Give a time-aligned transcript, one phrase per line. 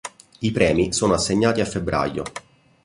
[0.39, 2.23] I premi sono assegnati a febbraio.